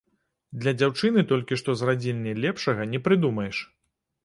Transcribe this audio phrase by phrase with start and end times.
[0.63, 3.57] Для дзяўчыны толькі што з радзільні лепшага не прыдумаеш.